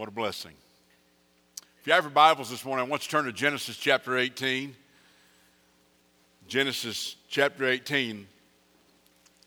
[0.00, 0.54] What a blessing.
[1.78, 4.16] If you have your Bibles this morning, I want you to turn to Genesis chapter
[4.16, 4.74] 18.
[6.48, 8.26] Genesis chapter 18.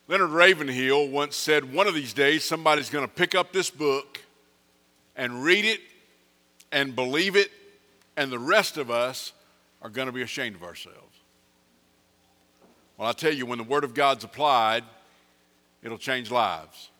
[0.07, 4.21] Leonard Ravenhill once said, One of these days, somebody's going to pick up this book
[5.15, 5.79] and read it
[6.71, 7.49] and believe it,
[8.15, 9.33] and the rest of us
[9.81, 11.17] are going to be ashamed of ourselves.
[12.97, 14.83] Well, I tell you, when the Word of God's applied,
[15.81, 16.91] it'll change lives.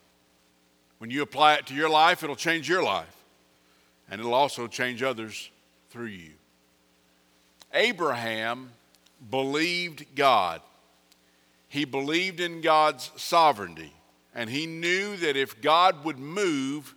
[0.98, 3.20] When you apply it to your life, it'll change your life
[4.10, 5.50] and it'll also change others
[5.90, 6.32] through you.
[7.74, 8.72] Abraham
[9.30, 10.62] believed God.
[11.70, 13.94] He believed in God's sovereignty,
[14.36, 16.94] and he knew that if God would move,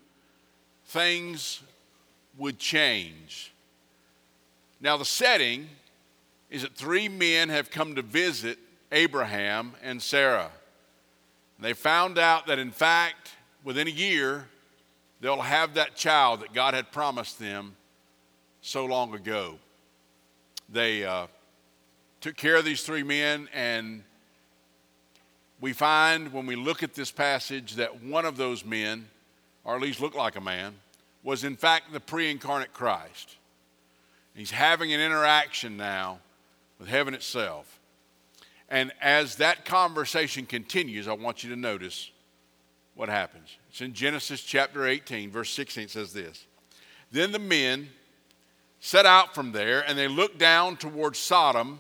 [0.87, 1.63] things
[2.37, 3.53] would change.
[4.81, 5.69] Now, the setting
[6.51, 8.59] is that three men have come to visit
[8.93, 10.51] Abraham and Sarah.
[11.59, 13.33] They found out that, in fact,
[13.65, 14.47] within a year,
[15.21, 17.77] they'll have that child that God had promised them
[18.61, 19.59] so long ago.
[20.69, 21.27] They uh,
[22.21, 24.03] took care of these three men, and
[25.61, 29.09] we find when we look at this passage that one of those men,
[29.65, 30.75] or at least looked like a man,
[31.23, 33.37] was in fact the pre incarnate Christ.
[34.35, 36.19] He's having an interaction now
[36.79, 37.81] with heaven itself.
[38.69, 42.11] And as that conversation continues, I want you to notice
[42.97, 43.59] what happens.
[43.69, 45.85] It's in Genesis chapter 18, verse 16.
[45.85, 46.47] It says this
[47.13, 47.91] Then the men
[48.81, 51.79] set out from there, and they looked down towards Sodom,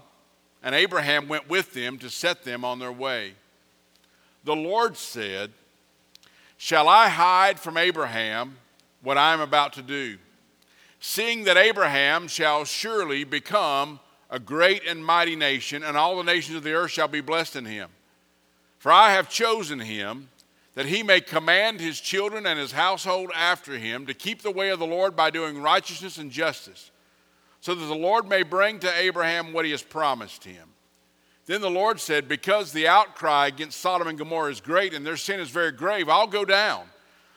[0.63, 3.33] and Abraham went with them to set them on their way.
[4.45, 5.51] The Lord said,
[6.59, 8.59] Shall I hide from Abraham
[9.03, 10.19] what I am about to do?
[11.01, 16.57] Seeing that Abraham shall surely become a great and mighty nation, and all the nations
[16.57, 17.89] of the earth shall be blessed in him.
[18.79, 20.29] For I have chosen him
[20.77, 24.69] that he may command his children and his household after him to keep the way
[24.69, 26.91] of the Lord by doing righteousness and justice,
[27.63, 30.69] so that the Lord may bring to Abraham what he has promised him.
[31.47, 35.17] Then the Lord said, Because the outcry against Sodom and Gomorrah is great and their
[35.17, 36.85] sin is very grave, I'll go down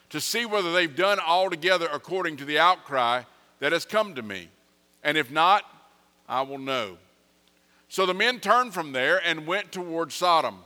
[0.09, 3.23] to see whether they've done altogether according to the outcry
[3.59, 4.49] that has come to me.
[5.01, 5.63] And if not,
[6.27, 6.97] I will know.
[7.87, 10.57] So the men turned from there and went toward Sodom.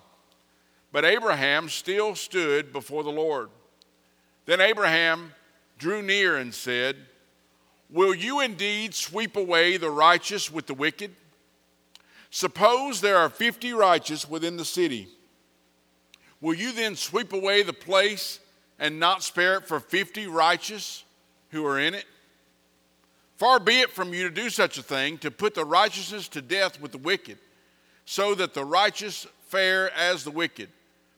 [0.93, 3.49] But Abraham still stood before the Lord.
[4.45, 5.33] Then Abraham
[5.79, 6.95] drew near and said,
[7.89, 11.15] Will you indeed sweep away the righteous with the wicked?
[12.29, 15.07] Suppose there are 50 righteous within the city.
[16.41, 18.39] Will you then sweep away the place
[18.77, 21.03] and not spare it for 50 righteous
[21.49, 22.05] who are in it?
[23.37, 26.41] Far be it from you to do such a thing, to put the righteousness to
[26.41, 27.39] death with the wicked,
[28.05, 30.69] so that the righteous fare as the wicked.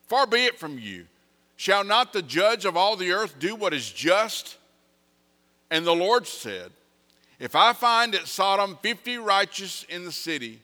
[0.06, 1.06] Far be it from you.
[1.56, 4.58] Shall not the judge of all the earth do what is just?
[5.70, 6.70] And the Lord said,
[7.40, 10.60] If I find at Sodom 50 righteous in the city,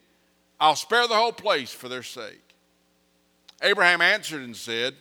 [0.60, 2.40] I'll spare the whole place for their sake.
[3.62, 4.94] Abraham answered and said,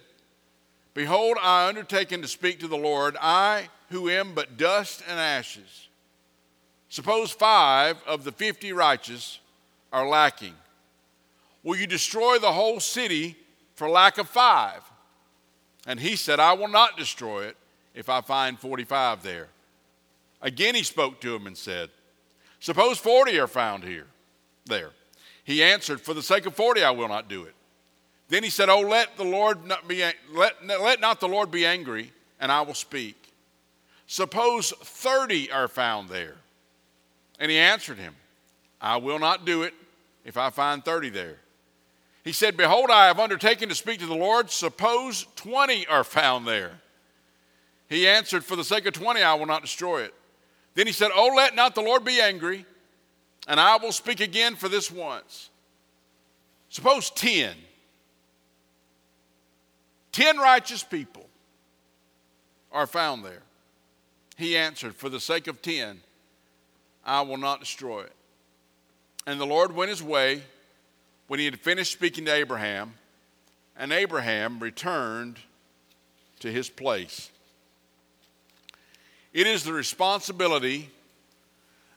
[0.94, 5.90] Behold, I undertaken to speak to the Lord, I who am but dust and ashes.
[6.90, 9.40] Suppose five of the fifty righteous
[9.94, 10.56] are lacking.
[11.64, 13.38] Will you destroy the whole city
[13.82, 14.84] for lack of five.
[15.88, 17.58] And he said, I will not destroy it
[17.96, 19.48] if I find 45 there.
[20.40, 21.90] Again he spoke to him and said,
[22.60, 24.06] Suppose 40 are found here,
[24.68, 24.92] there.
[25.44, 27.56] He answered, For the sake of 40, I will not do it.
[28.30, 31.66] Then he said, Oh, let the Lord not be, let, let not the Lord be
[31.66, 33.34] angry, and I will speak.
[34.06, 36.36] Suppose 30 are found there.
[37.40, 38.14] And he answered him,
[38.80, 39.74] I will not do it
[40.24, 41.38] if I find 30 there.
[42.24, 44.52] He said, Behold, I have undertaken to speak to the Lord.
[44.52, 46.82] Suppose 20 are found there.
[47.90, 50.14] He answered, For the sake of 20, I will not destroy it.
[50.76, 52.66] Then he said, Oh, let not the Lord be angry,
[53.48, 55.50] and I will speak again for this once.
[56.70, 57.54] Suppose 10.
[60.12, 61.28] 10 righteous people
[62.72, 63.42] are found there.
[64.38, 66.02] He answered, For the sake of 10,
[67.06, 68.14] I will not destroy it.
[69.26, 70.44] And the Lord went his way
[71.32, 72.94] when he had finished speaking to Abraham,
[73.78, 75.40] and Abraham returned
[76.42, 77.32] to his place.
[79.32, 80.90] It is the responsibility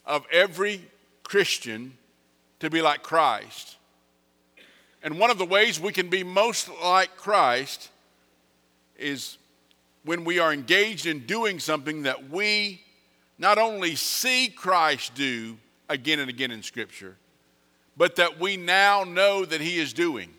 [0.07, 0.83] of every
[1.25, 1.99] Christian
[2.61, 3.77] to be like Christ.
[5.03, 7.91] And one of the ways we can be most like Christ
[8.97, 9.37] is
[10.05, 12.83] when we are engaged in doing something that we
[13.37, 15.57] not only see Christ do
[15.89, 17.17] again and again in Scripture,
[17.97, 20.31] but that we now know that He is doing.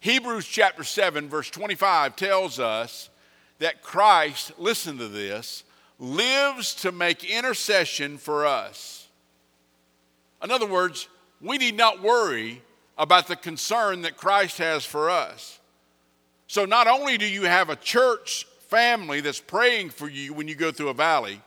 [0.00, 3.10] Hebrews chapter 7, verse 25 tells us
[3.58, 5.64] that Christ, listen to this,
[5.98, 9.06] lives to make intercession for us.
[10.42, 11.08] In other words,
[11.42, 12.62] we need not worry
[12.96, 15.58] about the concern that Christ has for us.
[16.46, 20.54] So, not only do you have a church family that's praying for you when you
[20.54, 21.40] go through a valley,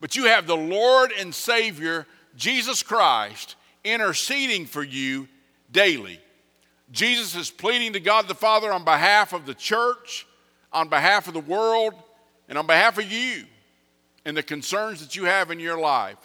[0.00, 5.28] but you have the Lord and Savior, Jesus Christ, interceding for you
[5.70, 6.20] daily.
[6.90, 10.26] Jesus is pleading to God the Father on behalf of the church,
[10.72, 11.94] on behalf of the world,
[12.48, 13.44] and on behalf of you
[14.24, 16.18] and the concerns that you have in your life.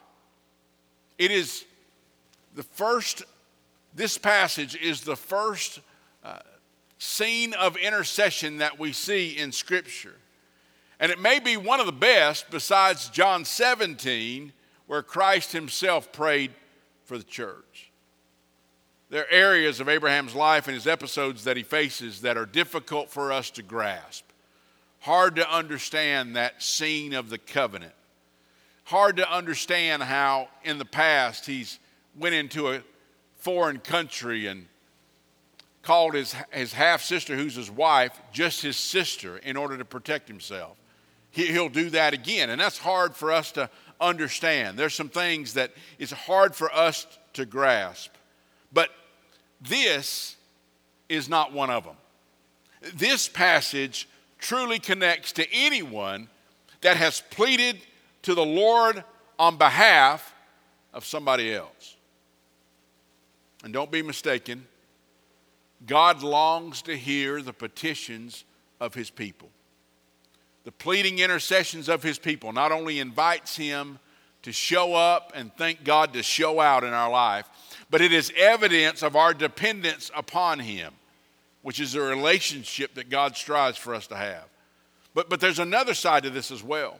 [1.17, 1.65] It is
[2.55, 3.23] the first,
[3.93, 5.79] this passage is the first
[6.23, 6.39] uh,
[6.97, 10.15] scene of intercession that we see in Scripture.
[10.99, 14.53] And it may be one of the best besides John 17,
[14.87, 16.51] where Christ himself prayed
[17.05, 17.91] for the church.
[19.09, 23.09] There are areas of Abraham's life and his episodes that he faces that are difficult
[23.11, 24.25] for us to grasp.
[25.01, 27.93] Hard to understand that scene of the covenant.
[28.85, 31.79] Hard to understand how in the past he's
[32.17, 32.81] went into a
[33.37, 34.65] foreign country and
[35.83, 40.27] called his, his half sister, who's his wife, just his sister in order to protect
[40.27, 40.77] himself.
[41.29, 42.49] He, he'll do that again.
[42.49, 44.77] And that's hard for us to understand.
[44.77, 48.11] There's some things that it's hard for us to grasp.
[48.71, 48.89] But
[49.61, 50.35] this
[51.09, 51.95] is not one of them.
[52.95, 54.07] This passage
[54.39, 56.27] truly connects to anyone
[56.81, 57.79] that has pleaded
[58.23, 59.03] to the Lord
[59.39, 60.33] on behalf
[60.93, 61.95] of somebody else.
[63.63, 64.67] And don't be mistaken,
[65.85, 68.43] God longs to hear the petitions
[68.79, 69.49] of his people.
[70.63, 73.99] The pleading intercessions of his people not only invites him
[74.43, 77.47] to show up and thank God to show out in our life,
[77.89, 80.93] but it is evidence of our dependence upon Him,
[81.61, 84.45] which is a relationship that God strives for us to have.
[85.13, 86.99] But, but there's another side to this as well.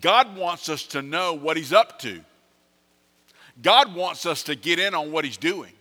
[0.00, 2.20] God wants us to know what He's up to.
[3.62, 5.72] God wants us to get in on what He's doing.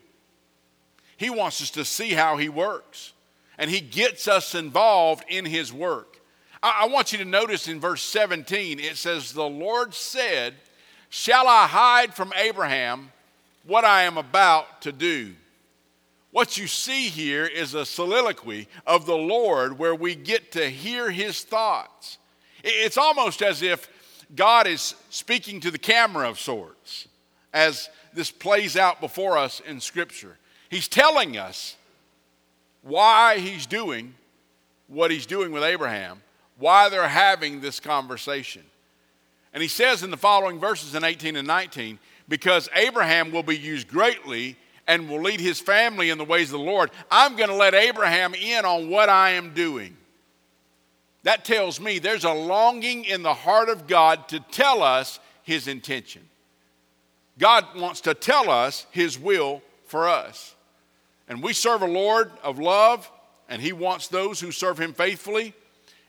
[1.17, 3.13] He wants us to see how He works.
[3.57, 6.14] And He gets us involved in His work.
[6.67, 10.55] I, want you to notice in verse 17, it says, The Lord said,
[11.09, 13.11] Shall I hide from Abraham
[13.65, 15.33] what I am about to do.
[16.31, 21.09] What you see here is a soliloquy of the Lord where we get to hear
[21.09, 22.17] his thoughts.
[22.63, 23.89] It's almost as if
[24.35, 27.07] God is speaking to the camera of sorts
[27.53, 30.37] as this plays out before us in Scripture.
[30.69, 31.77] He's telling us
[32.81, 34.13] why he's doing
[34.87, 36.21] what he's doing with Abraham,
[36.57, 38.63] why they're having this conversation.
[39.53, 43.57] And he says in the following verses in 18 and 19, because Abraham will be
[43.57, 44.57] used greatly
[44.87, 47.73] and will lead his family in the ways of the Lord, I'm going to let
[47.73, 49.95] Abraham in on what I am doing.
[51.23, 55.67] That tells me there's a longing in the heart of God to tell us his
[55.67, 56.21] intention.
[57.39, 60.55] God wants to tell us his will for us.
[61.27, 63.09] And we serve a Lord of love,
[63.49, 65.53] and he wants those who serve him faithfully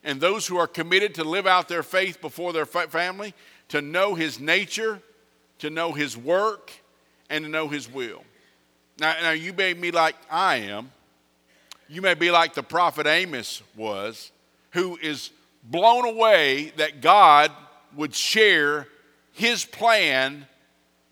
[0.07, 3.35] and those who are committed to live out their faith before their family
[3.69, 5.03] to know his nature
[5.59, 6.73] to know His work,
[7.31, 8.23] and to know His will.
[8.99, 10.93] Now, now you may be like I am.
[11.89, 14.33] You may be like the prophet Amos was,
[14.73, 15.31] who is
[15.63, 17.53] blown away that God
[17.95, 18.89] would share
[19.33, 20.47] His plan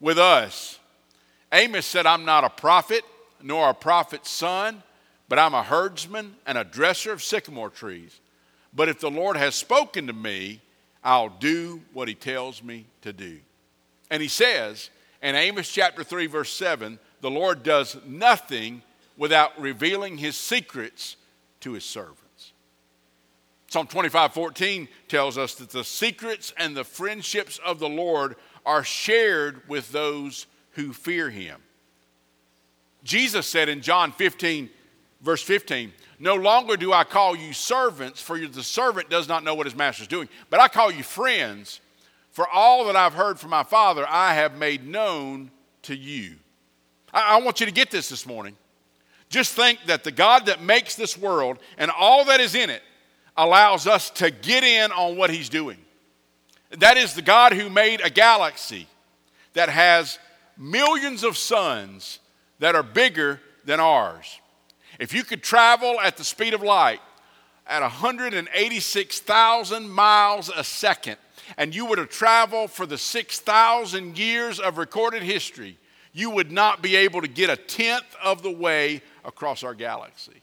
[0.00, 0.78] with us.
[1.52, 3.04] Amos said, I'm not a prophet,
[3.42, 4.82] nor a prophet's son,
[5.28, 8.20] but I'm a herdsman and a dresser of sycamore trees.
[8.74, 10.60] But if the Lord has spoken to me,
[11.02, 13.38] I'll do what he tells me to do.
[14.10, 14.90] And he says
[15.22, 18.82] in Amos chapter 3, verse 7, the Lord does nothing
[19.16, 21.16] without revealing his secrets
[21.60, 22.52] to his servants.
[23.68, 28.84] Psalm 25, 14 tells us that the secrets and the friendships of the Lord are
[28.84, 31.60] shared with those who fear him.
[33.02, 34.70] Jesus said in John 15,
[35.20, 39.54] verse 15, No longer do I call you servants, for the servant does not know
[39.54, 41.80] what his master is doing, but I call you friends.
[42.30, 45.52] For all that I've heard from my Father, I have made known
[45.82, 46.34] to you.
[47.12, 48.56] I, I want you to get this this morning.
[49.28, 52.82] Just think that the God that makes this world and all that is in it
[53.36, 55.78] allows us to get in on what He's doing.
[56.70, 58.88] That is the God who made a galaxy
[59.52, 60.18] that has
[60.56, 62.18] millions of suns
[62.58, 64.40] that are bigger than ours.
[64.98, 67.00] If you could travel at the speed of light
[67.66, 71.16] at 186,000 miles a second,
[71.56, 75.78] and you were to travel for the 6,000 years of recorded history,
[76.12, 80.42] you would not be able to get a tenth of the way across our galaxy.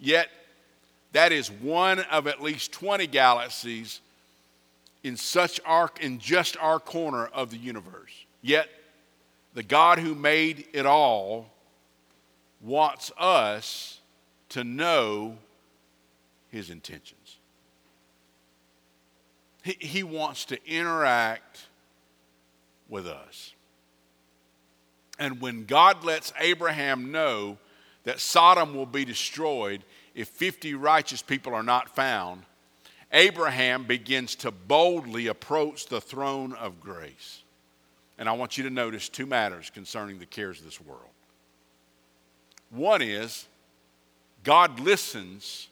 [0.00, 0.28] Yet,
[1.12, 4.00] that is one of at least 20 galaxies
[5.02, 8.12] in such our in just our corner of the universe.
[8.42, 8.68] Yet
[9.54, 11.46] the God who made it all
[12.60, 14.00] wants us
[14.50, 15.36] to know
[16.50, 17.36] his intentions.
[19.62, 21.66] He, he wants to interact
[22.88, 23.52] with us.
[25.18, 27.58] And when God lets Abraham know
[28.04, 29.84] that Sodom will be destroyed
[30.14, 32.42] if 50 righteous people are not found,
[33.12, 37.42] Abraham begins to boldly approach the throne of grace.
[38.18, 41.10] And I want you to notice two matters concerning the cares of this world.
[42.70, 43.46] One is
[44.44, 45.68] God listens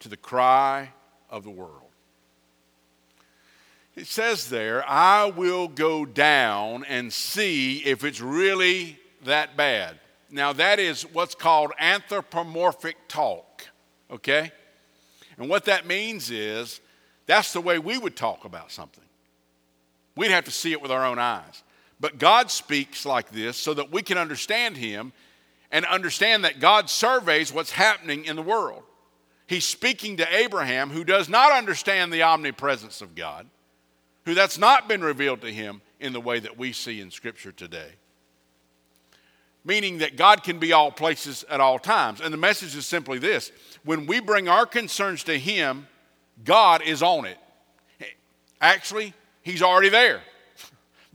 [0.00, 0.90] to the cry
[1.30, 1.82] of the world.
[3.94, 9.98] It says there, I will go down and see if it's really that bad.
[10.30, 13.66] Now, that is what's called anthropomorphic talk,
[14.10, 14.52] okay?
[15.38, 16.80] And what that means is
[17.26, 19.04] that's the way we would talk about something.
[20.14, 21.62] We'd have to see it with our own eyes.
[21.98, 25.12] But God speaks like this so that we can understand Him
[25.70, 28.82] and understand that God surveys what's happening in the world.
[29.46, 33.46] He's speaking to Abraham, who does not understand the omnipresence of God,
[34.24, 37.52] who that's not been revealed to him in the way that we see in Scripture
[37.52, 37.90] today.
[39.64, 42.20] Meaning that God can be all places at all times.
[42.20, 43.50] And the message is simply this
[43.84, 45.88] when we bring our concerns to Him,
[46.44, 47.38] God is on it.
[48.60, 50.22] Actually, He's already there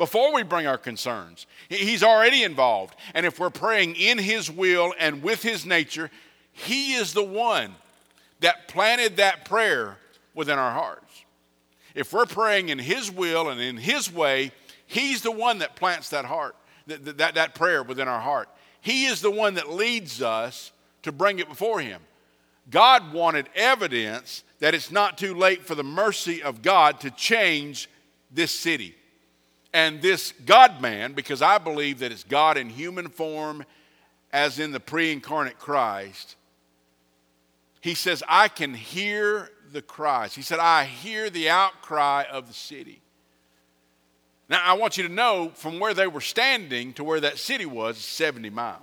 [0.02, 1.46] before we bring our concerns.
[1.70, 2.96] He's already involved.
[3.14, 6.10] And if we're praying in His will and with His nature,
[6.54, 7.76] He is the one
[8.40, 9.98] that planted that prayer
[10.34, 11.24] within our hearts.
[11.94, 14.54] If we're praying in His will and in His way,
[14.88, 16.56] He's the one that plants that heart,
[16.88, 18.50] that, that, that prayer within our heart.
[18.82, 20.72] He is the one that leads us
[21.04, 22.02] to bring it before Him.
[22.72, 27.88] God wanted evidence that it's not too late for the mercy of God to change
[28.32, 28.96] this city.
[29.74, 33.64] And this God man, because I believe that it's God in human form,
[34.34, 36.36] as in the pre incarnate Christ,
[37.82, 40.36] he says, I can hear the cries.
[40.36, 43.02] He said, I hear the outcry of the city.
[44.50, 47.66] Now, I want you to know from where they were standing to where that city
[47.66, 48.82] was 70 miles.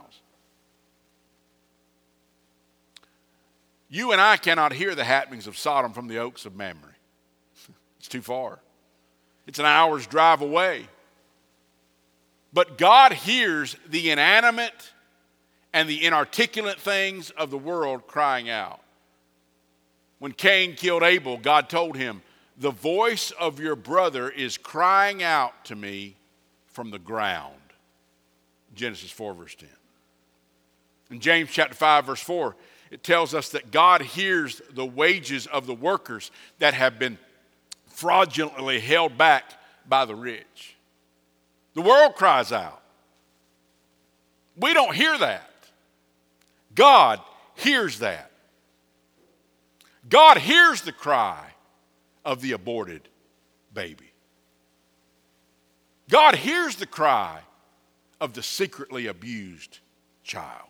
[3.90, 6.95] You and I cannot hear the happenings of Sodom from the oaks of Mamre.
[7.99, 8.61] It's too far.
[9.49, 10.87] It's an hour's drive away.
[12.52, 14.93] But God hears the inanimate
[15.73, 18.81] and the inarticulate things of the world crying out.
[20.19, 22.21] When Cain killed Abel, God told him,
[22.59, 26.17] The voice of your brother is crying out to me
[26.67, 27.55] from the ground.
[28.75, 29.69] Genesis 4, verse 10.
[31.11, 32.55] In James chapter 5, verse 4,
[32.90, 37.19] it tells us that God hears the wages of the workers that have been
[37.99, 39.45] fraudulently held back
[39.88, 40.76] by the rich.
[41.75, 42.81] The world cries out.
[44.57, 45.50] We don't hear that.
[46.76, 47.21] God
[47.57, 48.31] hears that.
[50.09, 51.45] God hears the cry
[52.25, 53.02] of the aborted
[53.75, 54.12] baby.
[56.09, 57.40] God hears the cry
[58.21, 59.81] of the secretly abused
[60.23, 60.69] child.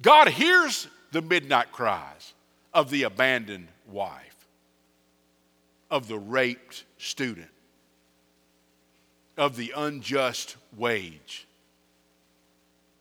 [0.00, 2.32] God hears the midnight cries
[2.72, 4.29] of the abandoned wife,
[5.90, 7.50] of the raped student,
[9.36, 11.46] of the unjust wage.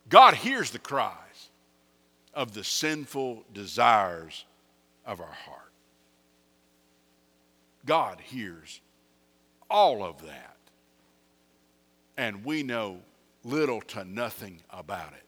[0.10, 1.50] God hears the cries
[2.34, 4.46] of the sinful desires
[5.06, 5.72] of our heart.
[7.86, 8.82] God hears
[9.70, 10.58] all of that,
[12.18, 13.00] and we know
[13.44, 15.24] little to nothing about it.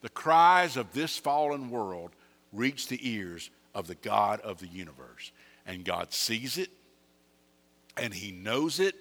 [0.00, 2.10] The cries of this fallen world
[2.52, 5.32] reach the ears of the God of the universe,
[5.66, 6.70] and God sees it,
[7.96, 8.94] and He knows it.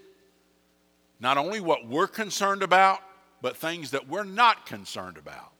[1.20, 3.00] Not only what we're concerned about,
[3.42, 5.52] but things that we're not concerned about.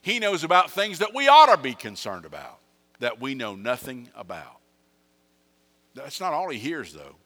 [0.00, 2.58] He knows about things that we ought to be concerned about,
[2.98, 4.58] that we know nothing about.
[5.94, 7.16] That's not all he hears, though.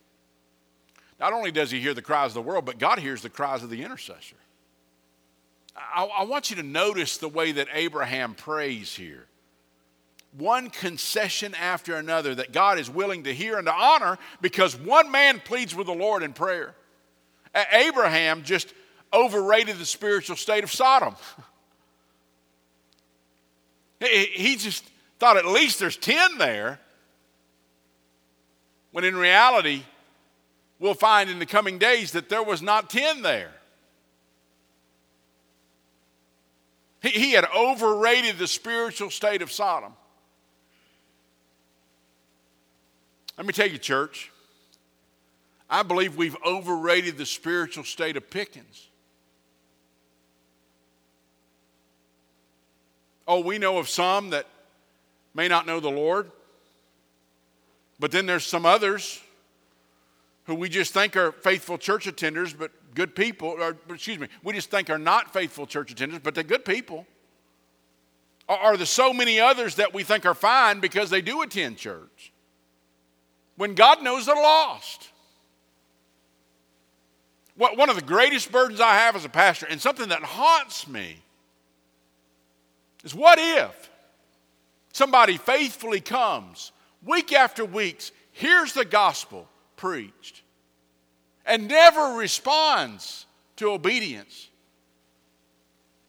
[1.19, 3.63] Not only does he hear the cries of the world, but God hears the cries
[3.63, 4.37] of the intercessor.
[5.77, 9.27] I, I want you to notice the way that Abraham prays here.
[10.37, 15.11] One concession after another that God is willing to hear and to honor because one
[15.11, 16.75] man pleads with the Lord in prayer.
[17.73, 18.75] Abraham just
[19.13, 21.17] overrated the spiritual state of Sodom.
[23.99, 24.85] He just
[25.19, 26.79] thought at least there's 10 there,
[28.93, 29.85] when in reality,
[30.79, 33.53] we'll find in the coming days that there was not 10 there.
[37.01, 39.95] He had overrated the spiritual state of Sodom.
[43.37, 44.31] Let me tell you, church,
[45.69, 48.89] I believe we've overrated the spiritual state of Pickens.
[53.29, 54.47] Oh, we know of some that
[55.35, 56.31] may not know the Lord,
[57.99, 59.21] but then there's some others
[60.45, 64.53] who we just think are faithful church attenders, but good people, or excuse me, we
[64.53, 67.05] just think are not faithful church attenders, but they're good people.
[68.49, 72.33] Are there so many others that we think are fine because they do attend church?
[73.57, 75.11] When God knows they're lost.
[77.57, 81.17] One of the greatest burdens I have as a pastor, and something that haunts me,
[83.03, 83.91] is what if
[84.93, 86.73] somebody faithfully comes
[87.03, 90.43] week after week, hears the gospel preached,
[91.47, 93.25] and never responds
[93.57, 94.49] to obedience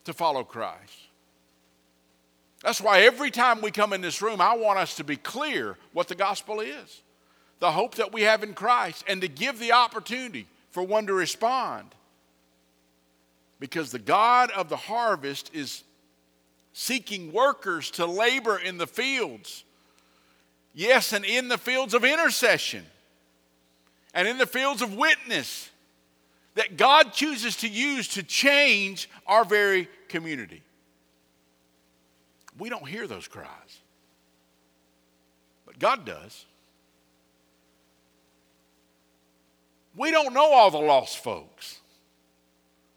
[0.04, 1.08] to follow Christ?
[2.62, 5.78] That's why every time we come in this room, I want us to be clear
[5.94, 7.04] what the gospel is,
[7.60, 11.14] the hope that we have in Christ, and to give the opportunity for one to
[11.14, 11.90] respond.
[13.60, 15.84] Because the God of the harvest is
[16.74, 19.64] seeking workers to labor in the fields.
[20.76, 22.86] Yes, and in the fields of intercession
[24.14, 25.70] and in the fields of witness
[26.56, 30.64] that God chooses to use to change our very community.
[32.58, 33.48] We don't hear those cries,
[35.68, 36.47] but God does.
[39.98, 41.80] We don't know all the lost folks,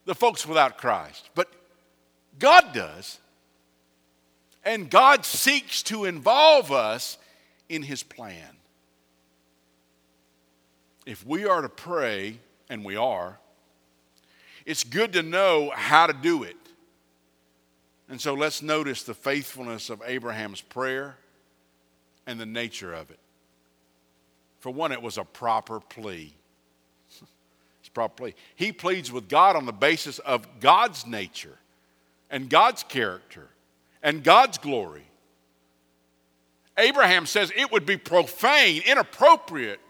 [0.05, 1.51] the folks without Christ, but
[2.39, 3.19] God does.
[4.63, 7.17] And God seeks to involve us
[7.71, 8.59] in His plan.
[11.07, 12.39] If we are to pray,
[12.69, 13.39] and we are,
[14.67, 16.57] it's good to know how to do it.
[18.11, 21.17] And so let's notice the faithfulness of Abraham's prayer
[22.27, 23.19] and the nature of it.
[24.59, 26.35] For one, it was a proper plea.
[27.91, 28.35] It's proper plea.
[28.55, 31.59] He pleads with God on the basis of God's nature
[32.31, 33.49] and God's character
[34.01, 35.03] and God's glory.
[36.79, 39.81] Abraham says it would be profane, inappropriate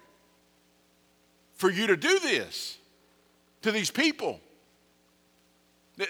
[1.57, 2.79] for you to do this
[3.63, 4.41] to these people.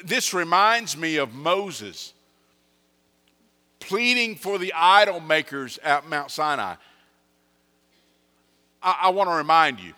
[0.04, 2.14] This reminds me of Moses
[3.80, 6.76] pleading for the idol makers at Mount Sinai.
[8.80, 9.92] I, I want to remind you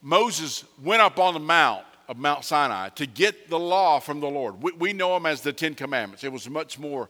[0.00, 4.28] Moses went up on the mount of Mount Sinai to get the law from the
[4.28, 4.62] Lord.
[4.62, 6.24] We, we know him as the Ten Commandments.
[6.24, 7.08] It was much more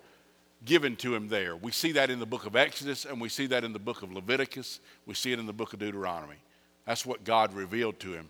[0.64, 1.56] given to him there.
[1.56, 4.02] We see that in the book of Exodus and we see that in the book
[4.02, 4.80] of Leviticus.
[5.06, 6.36] We see it in the book of Deuteronomy.
[6.84, 8.28] That's what God revealed to him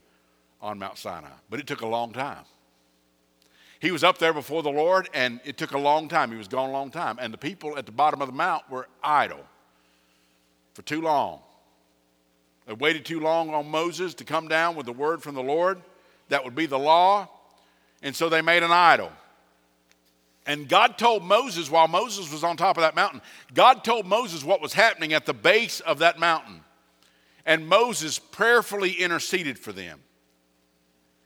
[0.61, 1.29] on Mount Sinai.
[1.49, 2.45] But it took a long time.
[3.81, 6.31] He was up there before the Lord and it took a long time.
[6.31, 7.17] He was gone a long time.
[7.21, 9.45] And the people at the bottom of the mount were idle
[10.75, 11.41] for too long.
[12.69, 15.81] They waited too long on Moses to come down with the word from the Lord.
[16.29, 17.27] That would be the law.
[18.03, 19.11] And so they made an idol.
[20.45, 23.23] And God told Moses while Moses was on top of that mountain,
[23.55, 26.61] God told Moses what was happening at the base of that mountain.
[27.47, 30.01] And Moses prayerfully interceded for them.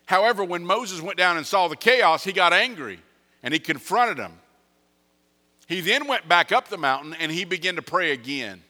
[0.06, 3.00] However, when Moses went down and saw the chaos, he got angry
[3.42, 4.38] and he confronted them.
[5.66, 8.62] He then went back up the mountain and he began to pray again.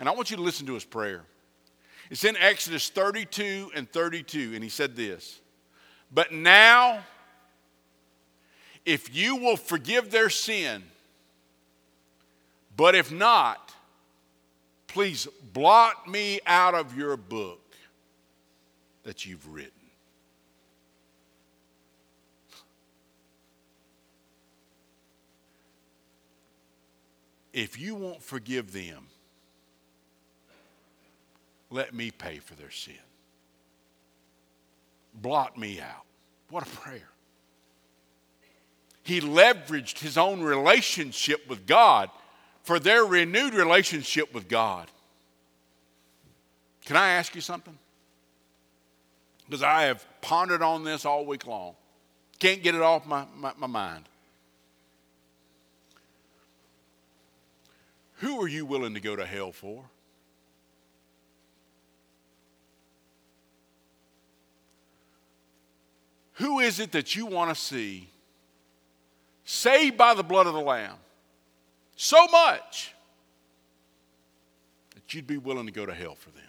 [0.00, 1.24] And I want you to listen to his prayer.
[2.10, 5.40] It's in Exodus 32 and 32, and he said this
[6.12, 7.00] But now,
[8.86, 10.82] if you will forgive their sin,
[12.76, 13.74] but if not,
[14.86, 17.60] please blot me out of your book
[19.02, 19.72] that you've written.
[27.52, 29.06] If you won't forgive them,
[31.70, 32.94] let me pay for their sin.
[35.14, 36.04] Blot me out.
[36.50, 37.08] What a prayer.
[39.02, 42.10] He leveraged his own relationship with God
[42.62, 44.90] for their renewed relationship with God.
[46.84, 47.76] Can I ask you something?
[49.46, 51.74] Because I have pondered on this all week long.
[52.38, 54.04] Can't get it off my, my, my mind.
[58.16, 59.84] Who are you willing to go to hell for?
[66.38, 68.08] Who is it that you want to see
[69.44, 70.94] saved by the blood of the Lamb
[71.96, 72.94] so much
[74.94, 76.42] that you'd be willing to go to hell for them?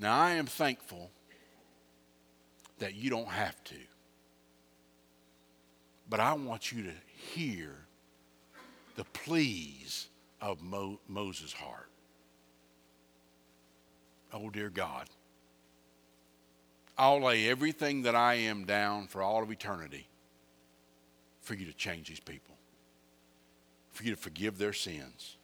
[0.00, 1.12] Now, I am thankful
[2.80, 3.76] that you don't have to,
[6.10, 6.92] but I want you to
[7.32, 7.76] hear
[8.96, 10.08] the pleas
[10.40, 11.90] of Mo- Moses' heart.
[14.32, 15.08] Oh, dear God,
[16.96, 20.08] I'll lay everything that I am down for all of eternity
[21.40, 22.54] for you to change these people,
[23.90, 25.36] for you to forgive their sins.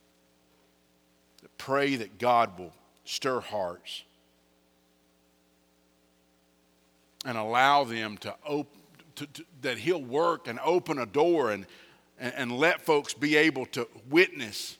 [1.56, 2.72] Pray that God will
[3.04, 4.04] stir hearts
[7.24, 8.80] and allow them to open,
[9.16, 11.66] to, to, that He'll work and open a door and,
[12.18, 14.76] and, and let folks be able to witness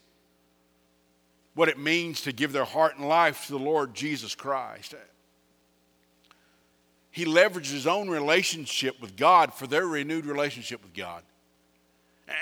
[1.54, 4.94] what it means to give their heart and life to the Lord Jesus Christ.
[7.10, 11.22] He leveraged his own relationship with God for their renewed relationship with God.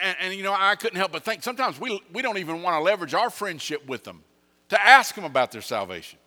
[0.03, 2.75] And, and, you know, I couldn't help but think sometimes we, we don't even want
[2.75, 4.23] to leverage our friendship with them
[4.69, 6.19] to ask them about their salvation.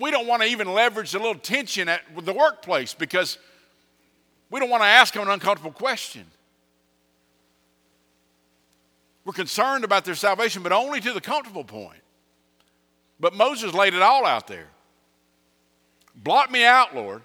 [0.00, 3.38] We don't want to even leverage the little tension at the workplace because
[4.50, 6.24] we don't want to ask them an uncomfortable question.
[9.24, 12.00] We're concerned about their salvation, but only to the comfortable point.
[13.18, 14.68] But Moses laid it all out there.
[16.14, 17.22] Blot me out, Lord,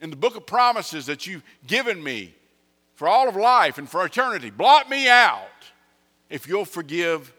[0.00, 2.34] in the book of promises that you've given me
[2.94, 4.50] for all of life and for eternity.
[4.50, 5.46] Blot me out
[6.30, 7.32] if you'll forgive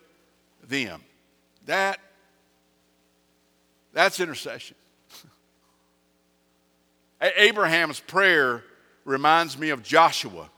[0.68, 1.02] them.
[1.66, 2.00] That
[3.92, 4.76] that's intercession.
[7.22, 8.64] Abraham's prayer
[9.04, 10.50] reminds me of Joshua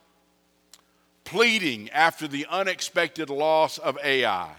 [1.24, 4.50] pleading after the unexpected loss of Ai.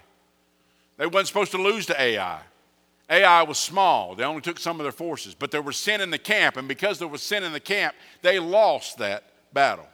[0.96, 2.40] They weren't supposed to lose to Ai.
[3.10, 4.14] Ai was small.
[4.14, 6.66] They only took some of their forces, but there was sin in the camp, and
[6.66, 9.86] because there was sin in the camp, they lost that battle.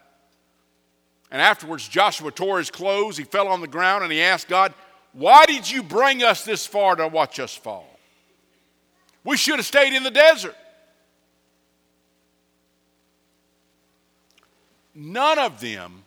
[1.31, 4.73] And afterwards, Joshua tore his clothes, he fell on the ground, and he asked God,
[5.13, 7.99] Why did you bring us this far to watch us fall?
[9.25, 10.57] We should have stayed in the desert.
[14.95, 16.03] None of them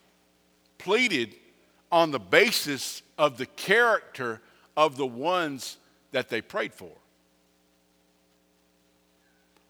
[0.77, 1.35] pleaded
[1.91, 4.41] on the basis of the character
[4.75, 5.77] of the ones
[6.11, 6.91] that they prayed for.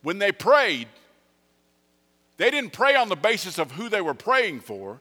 [0.04, 0.88] When they prayed,
[2.38, 5.00] they didn't pray on the basis of who they were praying for.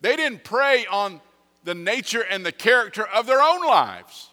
[0.00, 1.20] They didn't pray on
[1.64, 4.30] the nature and the character of their own lives.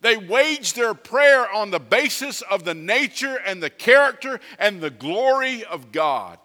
[0.00, 4.90] They waged their prayer on the basis of the nature and the character and the
[4.90, 6.38] glory of God.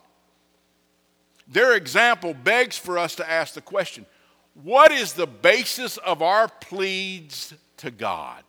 [1.48, 4.06] Their example begs for us to ask the question
[4.54, 8.44] what is the basis of our pleas to God?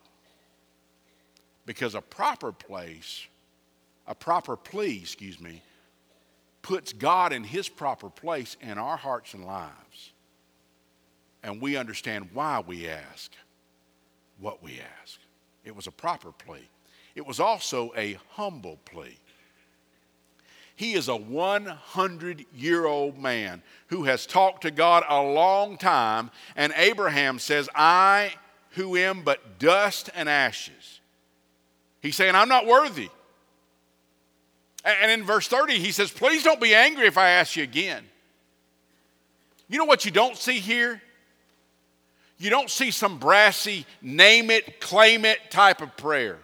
[1.65, 3.25] Because a proper place,
[4.05, 5.61] a proper plea, excuse me,
[6.61, 10.11] puts God in his proper place in our hearts and lives.
[11.41, 13.31] And we understand why we ask
[14.39, 15.19] what we ask.
[15.63, 16.67] It was a proper plea.
[17.15, 19.17] It was also a humble plea.
[20.75, 26.31] He is a 100 year old man who has talked to God a long time,
[26.55, 28.33] and Abraham says, I
[28.71, 30.99] who am but dust and ashes.
[32.01, 33.09] He's saying, I'm not worthy.
[34.83, 38.03] And in verse 30, he says, Please don't be angry if I ask you again.
[39.69, 41.01] You know what you don't see here?
[42.37, 46.39] You don't see some brassy, name it, claim it type of prayer.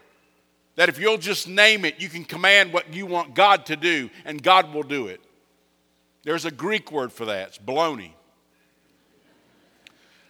[0.80, 4.10] That if you'll just name it, you can command what you want God to do,
[4.24, 5.20] and God will do it.
[6.24, 8.12] There's a Greek word for that it's baloney.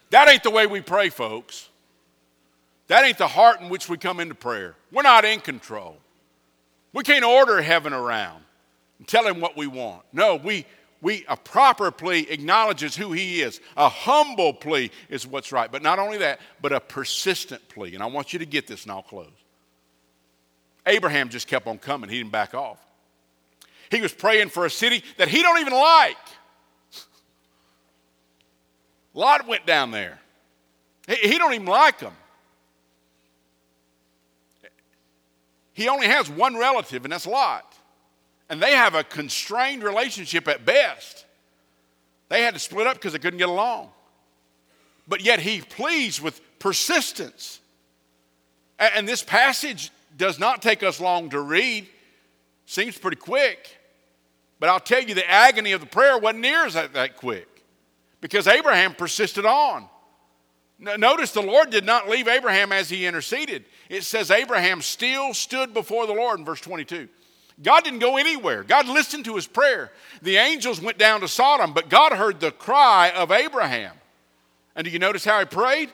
[0.09, 1.69] That ain't the way we pray, folks.
[2.87, 4.73] That ain't the heart in which we come into prayer.
[4.91, 5.97] We're not in control.
[6.93, 8.43] We can't order heaven around
[8.97, 10.01] and tell him what we want.
[10.13, 10.65] No, we,
[10.99, 13.61] we a proper plea acknowledges who he is.
[13.77, 15.71] A humble plea is what's right.
[15.71, 17.93] But not only that, but a persistent plea.
[17.93, 19.29] And I want you to get this and I'll close.
[20.89, 22.09] Abraham just kept on coming.
[22.09, 22.79] He didn't back off.
[23.89, 26.17] He was praying for a city that he don't even like.
[29.13, 30.19] Lot went down there.
[31.07, 32.13] He, he don't even like them.
[35.73, 37.73] He only has one relative, and that's Lot.
[38.49, 41.25] And they have a constrained relationship at best.
[42.29, 43.89] They had to split up because they couldn't get along.
[45.07, 47.59] But yet he pleads with persistence.
[48.77, 51.87] And this passage does not take us long to read,
[52.65, 53.77] seems pretty quick.
[54.59, 57.47] But I'll tell you, the agony of the prayer wasn't near that, that quick
[58.21, 59.87] because Abraham persisted on.
[60.77, 63.65] Notice the Lord did not leave Abraham as he interceded.
[63.89, 67.09] It says Abraham still stood before the Lord in verse 22.
[67.61, 68.63] God didn't go anywhere.
[68.63, 69.91] God listened to his prayer.
[70.21, 73.93] The angels went down to Sodom, but God heard the cry of Abraham.
[74.75, 75.91] And do you notice how he prayed?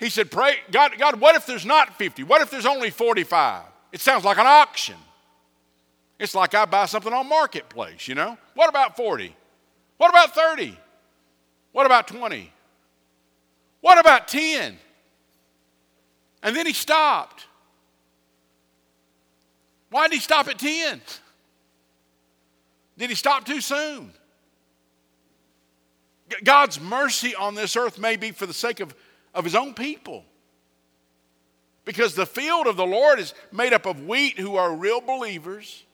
[0.00, 2.24] He said, Pray, God, God, what if there's not 50?
[2.24, 3.64] What if there's only 45?
[3.92, 4.96] It sounds like an auction.
[6.18, 8.36] It's like I buy something on Marketplace, you know?
[8.54, 9.36] What about 40?
[9.98, 10.76] What about 30?
[11.72, 12.50] What about 20?
[13.82, 14.78] What about 10?
[16.42, 17.46] And then he stopped.
[19.90, 21.00] Why did he stop at 10?
[22.96, 24.12] Did he stop too soon?
[26.44, 28.94] God's mercy on this earth may be for the sake of,
[29.34, 30.24] of his own people.
[31.84, 35.84] Because the field of the Lord is made up of wheat who are real believers,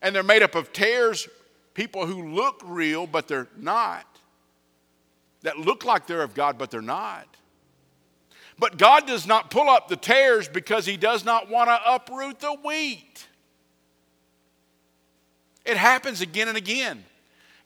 [0.00, 1.28] and they're made up of tares,
[1.74, 4.06] people who look real, but they're not,
[5.42, 7.26] that look like they're of God, but they're not.
[8.58, 12.38] But God does not pull up the tares because He does not want to uproot
[12.38, 13.26] the wheat.
[15.64, 17.04] It happens again and again.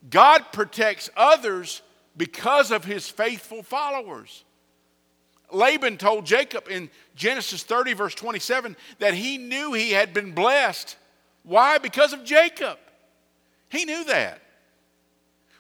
[0.09, 1.83] God protects others
[2.17, 4.45] because of His faithful followers.
[5.51, 10.97] Laban told Jacob in Genesis 30, verse 27, that he knew he had been blessed.
[11.43, 11.79] Why?
[11.79, 12.79] Because of Jacob.
[13.71, 14.43] He knew that.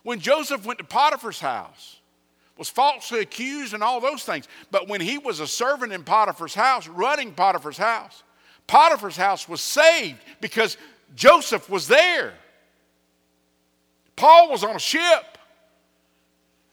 [0.02, 1.98] When Joseph went to Potiphar's house,
[2.58, 4.48] was falsely accused and all those things.
[4.70, 8.24] But when he was a servant in Potiphar's house, running Potiphar's house,
[8.66, 10.76] Potiphar's house was saved because
[11.14, 12.34] Joseph was there.
[14.16, 15.38] Paul was on a ship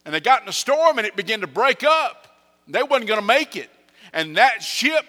[0.04, 2.25] and they got in a storm and it began to break up.
[2.68, 3.70] They wasn't going to make it.
[4.14, 5.06] And that ship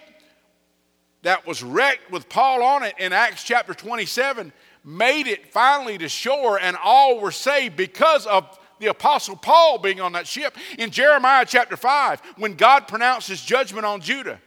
[1.23, 4.53] that was wrecked with Paul on it in Acts chapter 27
[4.85, 10.01] made it finally to shore and all were saved because of the apostle Paul being
[10.01, 10.57] on that ship.
[10.79, 14.39] In Jeremiah chapter 5, when God pronounces judgment on Judah,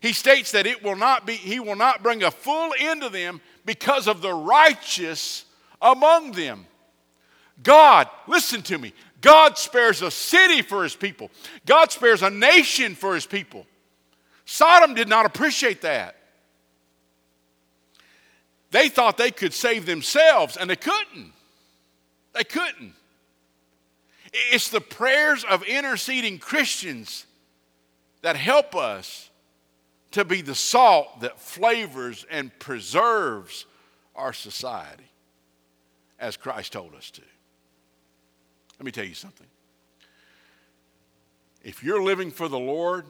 [0.00, 3.08] he states that it will not be, he will not bring a full end to
[3.08, 5.44] them because of the righteous
[5.82, 6.66] among them.
[7.62, 8.94] God, listen to me.
[9.20, 11.30] God spares a city for his people.
[11.66, 13.66] God spares a nation for his people.
[14.44, 16.16] Sodom did not appreciate that.
[18.70, 21.32] They thought they could save themselves, and they couldn't.
[22.32, 22.94] They couldn't.
[24.32, 27.26] It's the prayers of interceding Christians
[28.22, 29.30] that help us
[30.12, 33.66] to be the salt that flavors and preserves
[34.14, 35.10] our society
[36.18, 37.22] as Christ told us to.
[38.80, 39.46] Let me tell you something.
[41.62, 43.04] If you're living for the Lord,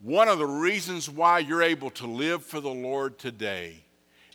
[0.00, 3.84] one of the reasons why you're able to live for the Lord today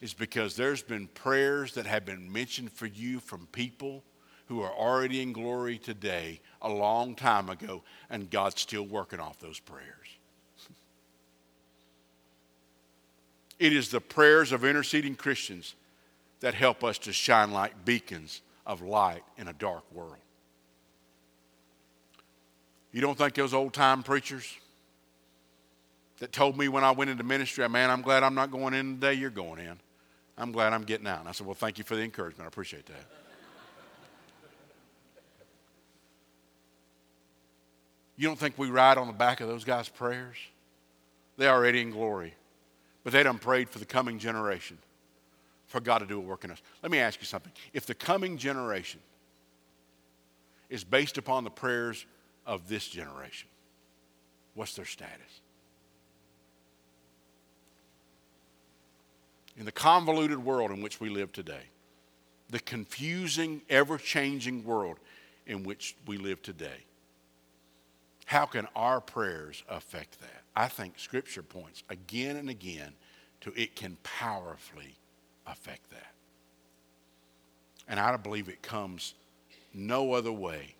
[0.01, 4.05] is because there's been prayers that have been mentioned for you from people
[4.45, 9.39] who are already in glory today a long time ago, and God's still working off
[9.39, 9.83] those prayers.
[13.59, 15.75] It is the prayers of interceding Christians
[16.39, 20.15] that help us to shine like beacons of light in a dark world.
[22.91, 24.55] You don't think those old time preachers
[26.19, 28.99] that told me when I went into ministry, man, I'm glad I'm not going in
[28.99, 29.77] the day you're going in.
[30.37, 31.19] I'm glad I'm getting out.
[31.19, 32.45] And I said, well, thank you for the encouragement.
[32.45, 33.05] I appreciate that.
[38.15, 40.37] You don't think we ride on the back of those guys' prayers?
[41.37, 42.33] They're already in glory.
[43.03, 44.79] But they done prayed for the coming generation
[45.67, 46.61] for God to do a work in us.
[46.81, 47.51] Let me ask you something.
[47.73, 48.99] If the coming generation
[50.69, 52.05] is based upon the prayers
[52.47, 53.49] of this generation,
[54.55, 55.41] what's their status?
[59.57, 61.63] In the convoluted world in which we live today,
[62.49, 64.97] the confusing, ever changing world
[65.45, 66.85] in which we live today,
[68.25, 70.43] how can our prayers affect that?
[70.55, 72.93] I think Scripture points again and again
[73.41, 74.95] to it can powerfully
[75.45, 76.13] affect that.
[77.87, 79.13] And I believe it comes
[79.73, 80.76] no other way.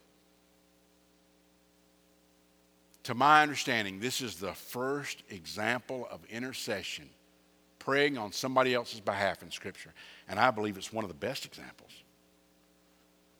[3.08, 7.10] To my understanding, this is the first example of intercession,
[7.80, 9.93] praying on somebody else's behalf in Scripture.
[10.28, 12.04] And I believe it's one of the best examples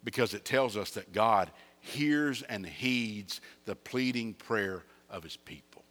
[0.06, 1.52] because it tells us that God
[1.82, 5.84] hears and heeds the pleading prayer of his people.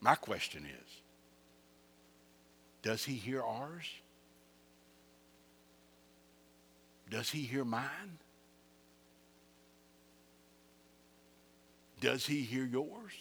[0.00, 0.90] My question is
[2.80, 3.84] Does he hear ours?
[7.10, 8.20] Does he hear mine?
[12.00, 13.12] Does he hear yours?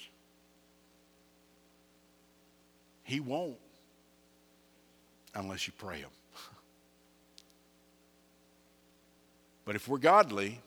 [3.03, 3.57] He won't
[5.35, 6.09] unless you pray him.
[9.65, 10.59] But if we're godly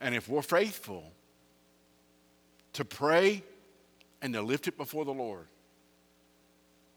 [0.00, 1.12] and if we're faithful
[2.72, 3.44] to pray
[4.20, 5.46] and to lift it before the Lord,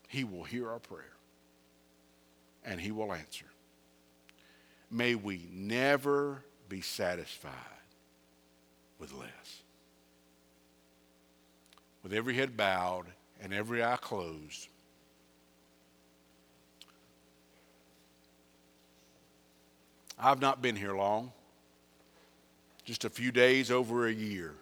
[0.07, 1.13] He will hear our prayer
[2.65, 3.45] and He will answer.
[4.89, 7.53] May we never be satisfied
[8.99, 9.61] with less.
[12.03, 13.05] With every head bowed
[13.41, 14.67] and every eye closed,
[20.17, 21.31] I've not been here long,
[22.83, 24.53] just a few days over a year.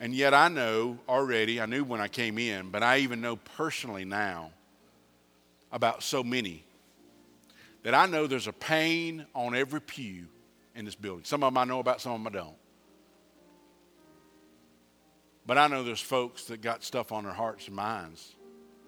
[0.00, 3.36] And yet I know already, I knew when I came in, but I even know
[3.36, 4.50] personally now
[5.70, 6.64] about so many
[7.82, 10.26] that I know there's a pain on every pew
[10.74, 11.24] in this building.
[11.24, 12.56] Some of them I know about, some of them I don't.
[15.46, 18.34] But I know there's folks that got stuff on their hearts and minds.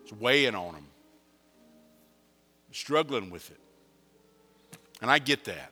[0.02, 0.86] It's weighing on them,
[2.70, 3.58] struggling with it.
[5.02, 5.70] And I get that.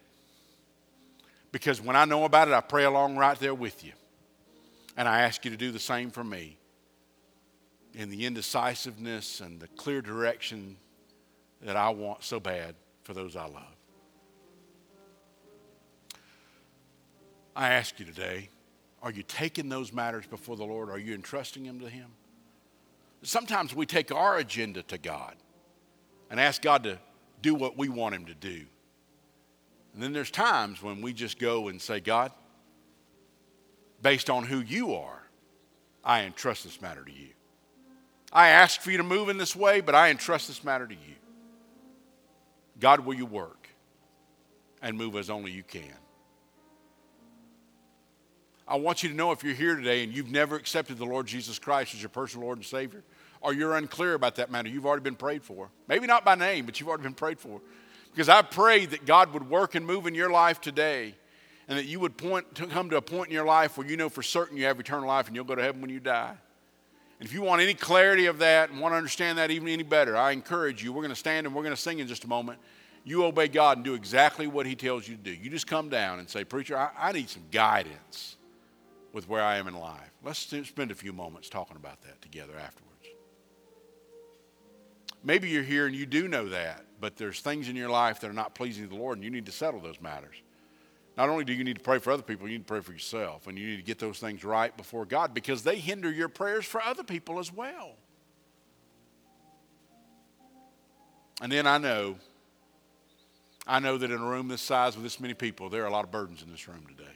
[1.53, 3.92] Because when I know about it, I pray along right there with you.
[4.96, 6.57] And I ask you to do the same for me
[7.94, 10.77] in the indecisiveness and the clear direction
[11.62, 13.72] that I want so bad for those I love.
[17.55, 18.51] I ask you today
[19.03, 20.88] are you taking those matters before the Lord?
[20.88, 22.07] Are you entrusting them to Him?
[23.23, 25.35] Sometimes we take our agenda to God
[26.31, 26.99] and ask God to
[27.41, 28.65] do what we want Him to do.
[29.93, 32.31] And then there's times when we just go and say, God,
[34.01, 35.23] based on who you are,
[36.05, 37.29] I entrust this matter to you.
[38.33, 40.95] I ask for you to move in this way, but I entrust this matter to
[40.95, 41.15] you.
[42.81, 43.69] God, will you work
[44.81, 45.93] and move as only you can?
[48.73, 51.27] I want you to know if you're here today and you've never accepted the Lord
[51.27, 53.05] Jesus Christ as your personal Lord and Savior,
[53.43, 55.69] or you're unclear about that matter, you've already been prayed for.
[55.89, 57.61] Maybe not by name, but you've already been prayed for.
[58.13, 61.15] Because I pray that God would work and move in your life today
[61.69, 63.99] and that you would point to come to a point in your life where you
[63.99, 66.35] know for certain you have eternal life and you'll go to heaven when you die.
[67.21, 69.83] And if you want any clarity of that and want to understand that even any
[69.83, 70.95] better, I encourage you.
[70.95, 72.59] We're going to stand and we're going to sing in just a moment.
[73.05, 75.31] You obey God and do exactly what He tells you to do.
[75.31, 78.39] You just come down and say, Preacher, I, I need some guidance
[79.12, 80.11] with where I am in life.
[80.25, 82.88] Let's spend a few moments talking about that together afterwards.
[85.25, 88.31] Maybe you're here and you do know that, but there's things in your life that
[88.31, 90.35] are not pleasing to the Lord and you need to settle those matters.
[91.16, 92.92] Not only do you need to pray for other people, you need to pray for
[92.92, 96.29] yourself and you need to get those things right before God because they hinder your
[96.29, 97.92] prayers for other people as well.
[101.40, 102.16] And then I know,
[103.66, 105.92] I know that in a room this size with this many people, there are a
[105.92, 107.12] lot of burdens in this room today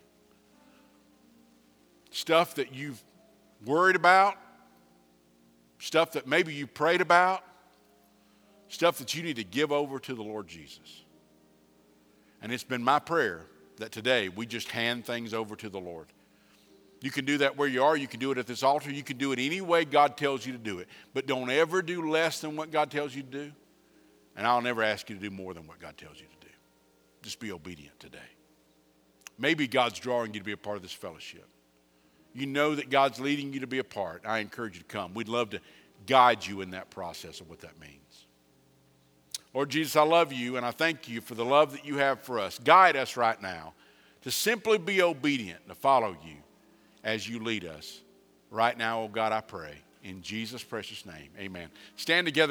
[2.16, 3.02] stuff that you've
[3.66, 4.36] worried about,
[5.78, 7.44] stuff that maybe you prayed about,
[8.68, 11.04] stuff that you need to give over to the Lord Jesus.
[12.40, 13.42] And it's been my prayer
[13.76, 16.06] that today we just hand things over to the Lord.
[17.02, 17.94] You can do that where you are.
[17.96, 18.90] You can do it at this altar.
[18.90, 20.88] You can do it any way God tells you to do it.
[21.12, 23.52] But don't ever do less than what God tells you to do.
[24.36, 26.52] And I'll never ask you to do more than what God tells you to do.
[27.22, 28.18] Just be obedient today.
[29.38, 31.46] Maybe God's drawing you to be a part of this fellowship
[32.36, 35.14] you know that God's leading you to be a part, I encourage you to come.
[35.14, 35.60] We'd love to
[36.06, 38.26] guide you in that process of what that means.
[39.54, 42.20] Lord Jesus, I love you and I thank you for the love that you have
[42.20, 42.58] for us.
[42.58, 43.72] Guide us right now
[44.20, 46.36] to simply be obedient, to follow you
[47.02, 48.02] as you lead us.
[48.50, 49.76] Right now, oh God, I pray.
[50.04, 51.68] In Jesus' precious name, amen.
[51.96, 52.44] Stand together.